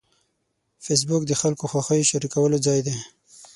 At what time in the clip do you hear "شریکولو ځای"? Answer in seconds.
2.11-2.79